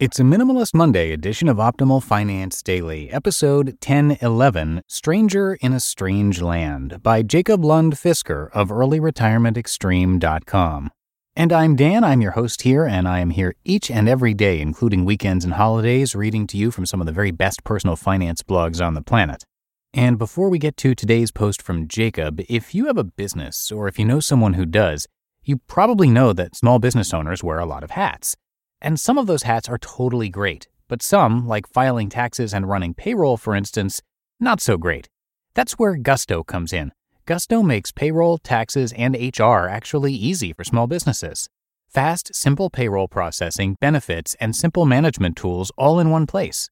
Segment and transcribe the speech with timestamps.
[0.00, 6.42] It's a Minimalist Monday edition of Optimal Finance Daily, episode 1011 Stranger in a Strange
[6.42, 10.90] Land by Jacob Lund Fisker of EarlyRetirementExtreme.com.
[11.36, 14.60] And I'm Dan, I'm your host here, and I am here each and every day,
[14.60, 18.42] including weekends and holidays, reading to you from some of the very best personal finance
[18.42, 19.44] blogs on the planet.
[19.92, 23.86] And before we get to today's post from Jacob, if you have a business or
[23.86, 25.06] if you know someone who does,
[25.44, 28.36] you probably know that small business owners wear a lot of hats.
[28.84, 32.92] And some of those hats are totally great, but some, like filing taxes and running
[32.92, 34.02] payroll, for instance,
[34.38, 35.08] not so great.
[35.54, 36.92] That's where Gusto comes in.
[37.24, 41.48] Gusto makes payroll, taxes, and HR actually easy for small businesses.
[41.88, 46.68] Fast, simple payroll processing, benefits, and simple management tools all in one place.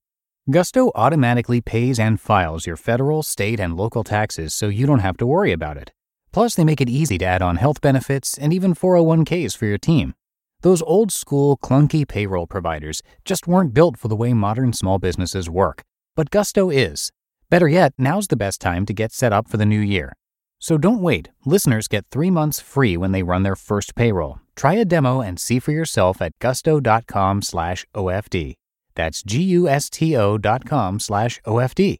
[0.51, 5.17] Gusto automatically pays and files your federal, state, and local taxes so you don't have
[5.17, 5.93] to worry about it.
[6.31, 9.79] Plus, they make it easy to add on health benefits and even 401ks for your
[9.79, 10.13] team.
[10.63, 15.51] Those old school, clunky payroll providers just weren't built for the way modern small businesses
[15.51, 15.83] work.
[16.17, 17.11] But Gusto is.
[17.51, 20.15] Better yet, now's the best time to get set up for the new year.
[20.61, 21.31] So don't wait.
[21.45, 24.39] Listeners get three months free when they run their first payroll.
[24.55, 28.55] Try a demo and see for yourself at gusto.com slash OFD.
[28.95, 31.97] That's G-U-S-T-O dot com slash OFD.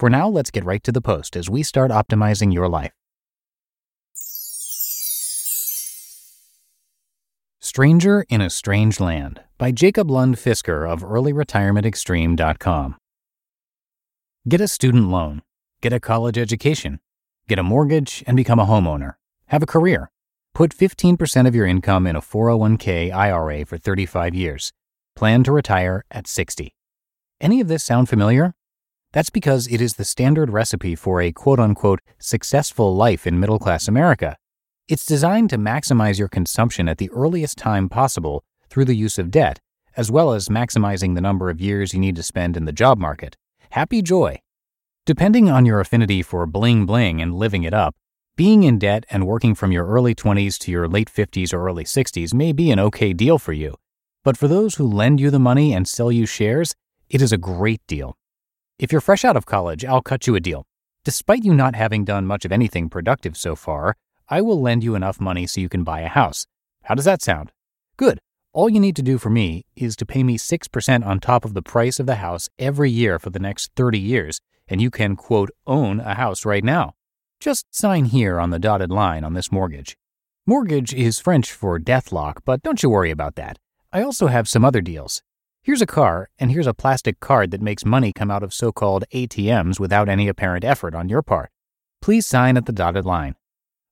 [0.00, 2.92] For now, let's get right to the post as we start optimizing your life.
[7.76, 12.96] Stranger in a Strange Land by Jacob Lund Fisker of EarlyRetirementExtreme.com.
[14.48, 15.42] Get a student loan,
[15.82, 17.00] get a college education,
[17.46, 19.16] get a mortgage, and become a homeowner.
[19.48, 20.10] Have a career.
[20.54, 24.72] Put 15% of your income in a 401k IRA for 35 years.
[25.14, 26.74] Plan to retire at 60.
[27.42, 28.54] Any of this sound familiar?
[29.12, 33.58] That's because it is the standard recipe for a quote unquote successful life in middle
[33.58, 34.38] class America.
[34.88, 39.32] It's designed to maximize your consumption at the earliest time possible through the use of
[39.32, 39.58] debt,
[39.96, 42.96] as well as maximizing the number of years you need to spend in the job
[42.96, 43.36] market.
[43.70, 44.38] Happy joy!
[45.04, 47.96] Depending on your affinity for bling bling and living it up,
[48.36, 51.82] being in debt and working from your early 20s to your late 50s or early
[51.82, 53.74] 60s may be an okay deal for you.
[54.22, 56.76] But for those who lend you the money and sell you shares,
[57.10, 58.16] it is a great deal.
[58.78, 60.64] If you're fresh out of college, I'll cut you a deal.
[61.04, 63.96] Despite you not having done much of anything productive so far,
[64.28, 66.46] I will lend you enough money so you can buy a house.
[66.82, 67.52] How does that sound?
[67.96, 68.18] Good.
[68.52, 71.54] All you need to do for me is to pay me 6% on top of
[71.54, 75.14] the price of the house every year for the next 30 years, and you can,
[75.14, 76.94] quote, own a house right now.
[77.38, 79.96] Just sign here on the dotted line on this mortgage.
[80.44, 83.58] Mortgage is French for death lock, but don't you worry about that.
[83.92, 85.22] I also have some other deals.
[85.62, 88.72] Here's a car, and here's a plastic card that makes money come out of so
[88.72, 91.50] called ATMs without any apparent effort on your part.
[92.02, 93.36] Please sign at the dotted line.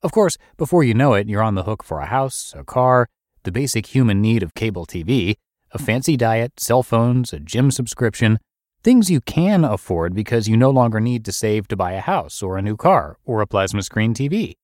[0.04, 3.09] Of course, before you know it, you're on the hook for a house, a car,
[3.44, 5.37] the basic human need of cable TV,
[5.72, 8.38] a fancy diet, cell phones, a gym subscription,
[8.82, 12.43] things you can afford because you no longer need to save to buy a house
[12.43, 14.56] or a new car or a plasma screen TV.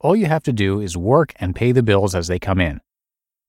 [0.00, 2.80] All you have to do is work and pay the bills as they come in.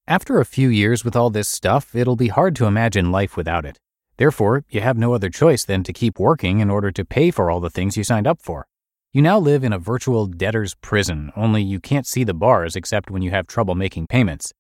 [0.08, 3.66] After a few years with all this stuff, it'll be hard to imagine life without
[3.66, 3.80] it.
[4.18, 7.50] Therefore, you have no other choice than to keep working in order to pay for
[7.50, 8.68] all the things you signed up for.
[9.12, 13.10] You now live in a virtual debtor's prison, only you can't see the bars except
[13.10, 14.54] when you have trouble making payments.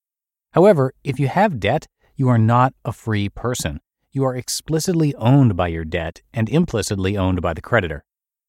[0.53, 3.79] However, if you have debt, you are not a free person.
[4.11, 8.03] You are explicitly owned by your debt and implicitly owned by the creditor.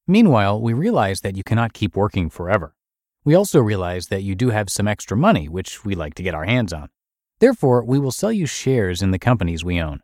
[0.06, 2.74] Meanwhile, we realize that you cannot keep working forever.
[3.22, 6.34] We also realize that you do have some extra money, which we like to get
[6.34, 6.88] our hands on.
[7.40, 10.00] Therefore, we will sell you shares in the companies we own.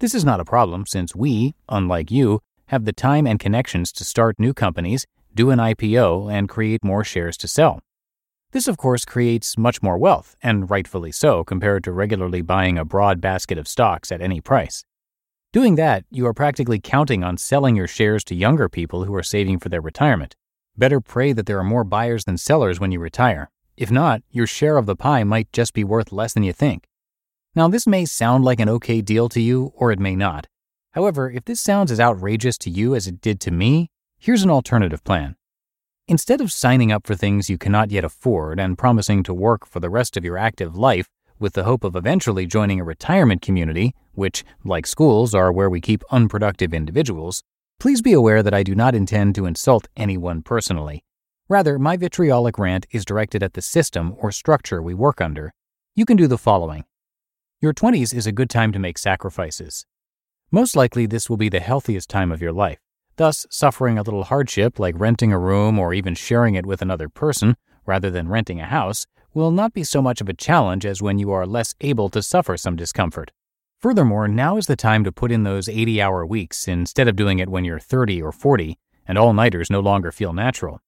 [0.00, 4.04] This is not a problem since we, unlike you, have the time and connections to
[4.04, 7.80] start new companies do an IPO, and create more shares to sell.
[8.52, 12.84] This, of course, creates much more wealth, and rightfully so, compared to regularly buying a
[12.84, 14.84] broad basket of stocks at any price.
[15.52, 19.22] Doing that, you are practically counting on selling your shares to younger people who are
[19.22, 20.34] saving for their retirement.
[20.76, 23.50] Better pray that there are more buyers than sellers when you retire.
[23.76, 26.84] If not, your share of the pie might just be worth less than you think.
[27.54, 30.46] Now, this may sound like an okay deal to you, or it may not.
[30.92, 34.50] However, if this sounds as outrageous to you as it did to me, Here's an
[34.50, 35.36] alternative plan.
[36.08, 39.78] Instead of signing up for things you cannot yet afford and promising to work for
[39.78, 43.94] the rest of your active life with the hope of eventually joining a retirement community,
[44.14, 47.44] which, like schools, are where we keep unproductive individuals,
[47.78, 51.04] please be aware that I do not intend to insult anyone personally.
[51.48, 55.54] Rather, my vitriolic rant is directed at the system or structure we work under.
[55.94, 56.84] You can do the following
[57.60, 59.86] Your 20s is a good time to make sacrifices.
[60.50, 62.80] Most likely, this will be the healthiest time of your life.
[63.18, 67.08] Thus, suffering a little hardship like renting a room or even sharing it with another
[67.08, 71.02] person, rather than renting a house, will not be so much of a challenge as
[71.02, 73.32] when you are less able to suffer some discomfort.
[73.80, 77.40] Furthermore, now is the time to put in those 80 hour weeks instead of doing
[77.40, 78.78] it when you're 30 or 40
[79.08, 80.80] and all nighters no longer feel natural.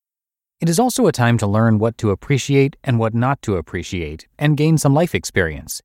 [0.60, 4.28] It is also a time to learn what to appreciate and what not to appreciate
[4.38, 5.82] and gain some life experience.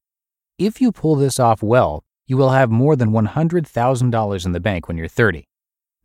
[0.60, 4.88] If you pull this off well, you will have more than $100,000 in the bank
[4.88, 5.48] when you're 30.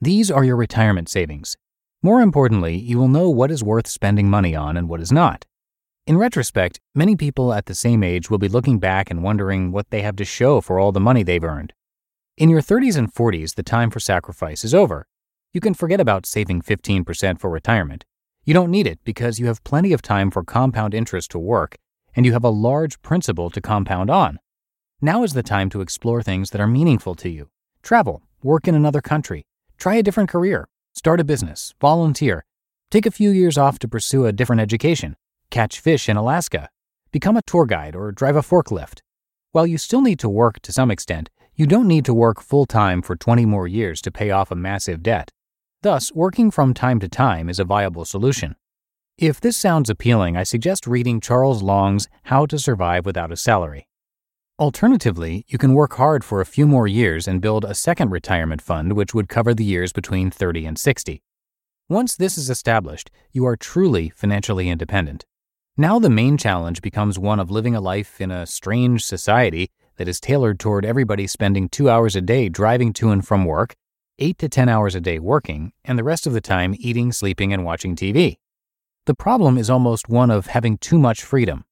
[0.02, 1.58] These are your retirement savings.
[2.02, 5.44] More importantly, you will know what is worth spending money on and what is not.
[6.06, 9.91] In retrospect, many people at the same age will be looking back and wondering what
[9.91, 11.75] they have to show for all the money they've earned.
[12.38, 15.06] In your 30s and 40s, the time for sacrifice is over.
[15.52, 18.06] You can forget about saving 15% for retirement.
[18.47, 21.76] You don't need it because you have plenty of time for compound interest to work
[22.17, 24.38] and you have a large principal to compound on.
[25.02, 27.50] Now is the time to explore things that are meaningful to you.
[27.82, 29.44] Travel, work in another country,
[29.81, 32.44] try a different career, start a business, volunteer,
[32.91, 35.17] take a few years off to pursue a different education,
[35.50, 36.69] catch fish in Alaska,
[37.11, 39.00] become a tour guide, or drive a forklift.
[39.53, 42.67] While you still need to work to some extent, you don't need to work full
[42.67, 45.31] time for 20 more years to pay off a massive debt.
[45.83, 48.56] Thus, working from time to time is a viable solution.
[49.17, 53.87] If this sounds appealing, I suggest reading Charles Long's How to Survive Without a Salary.
[54.61, 58.61] Alternatively, you can work hard for a few more years and build a second retirement
[58.61, 61.23] fund which would cover the years between 30 and 60.
[61.89, 65.25] Once this is established, you are truly financially independent.
[65.79, 70.09] Now the main challenge becomes one of living a life in a strange society that
[70.09, 73.75] is tailored toward everybody spending two hours a day driving to and from work,
[74.19, 77.51] eight to 10 hours a day working, and the rest of the time eating, sleeping,
[77.51, 78.37] and watching TV.
[79.07, 81.65] The problem is almost one of having too much freedom.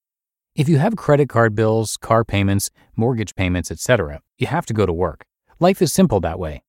[0.59, 4.87] If you have credit card bills, car payments, mortgage payments, etc., you have to go
[4.87, 5.25] to work.
[5.61, 6.65] Life is simple that way.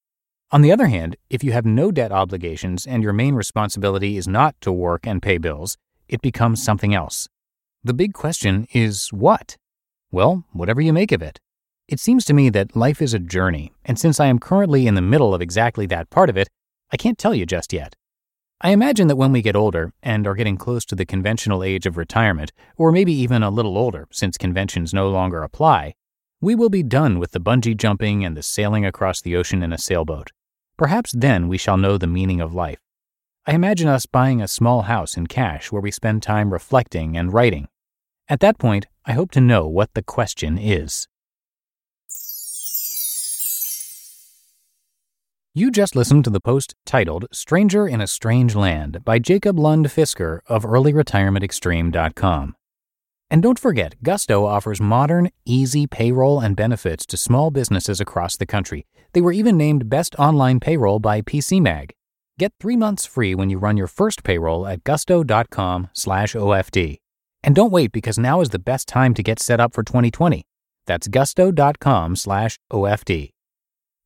[0.51, 4.27] On the other hand, if you have no debt obligations and your main responsibility is
[4.27, 5.75] not to work and pay bills,
[6.07, 7.27] it becomes something else.
[7.83, 9.57] The big question is what?
[10.11, 11.39] Well, whatever you make of it.
[11.87, 14.93] It seems to me that life is a journey, and since I am currently in
[14.93, 16.47] the middle of exactly that part of it,
[16.91, 17.95] I can't tell you just yet.
[18.61, 21.85] I imagine that when we get older and are getting close to the conventional age
[21.85, 25.93] of retirement, or maybe even a little older since conventions no longer apply,
[26.41, 29.71] we will be done with the bungee jumping and the sailing across the ocean in
[29.71, 30.31] a sailboat.
[30.77, 32.79] Perhaps then we shall know the meaning of life.
[33.45, 37.33] I imagine us buying a small house in cash where we spend time reflecting and
[37.33, 37.69] writing.
[38.27, 41.07] At that point, I hope to know what the question is.
[45.55, 49.87] You just listened to the post titled Stranger in a Strange Land by Jacob Lund
[49.87, 52.55] Fisker of earlyretirementextreme.com.
[53.31, 58.45] And don't forget, Gusto offers modern, easy payroll and benefits to small businesses across the
[58.45, 58.85] country.
[59.13, 61.91] They were even named Best Online Payroll by PCMag.
[62.37, 66.97] Get three months free when you run your first payroll at gusto.com slash OFD.
[67.43, 70.43] And don't wait because now is the best time to get set up for 2020.
[70.85, 73.31] That's gusto.com slash OFD.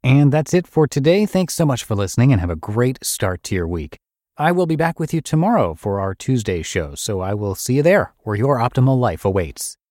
[0.03, 1.25] And that's it for today.
[1.25, 3.97] Thanks so much for listening and have a great start to your week.
[4.37, 7.75] I will be back with you tomorrow for our Tuesday show, so I will see
[7.75, 9.77] you there where your optimal life awaits.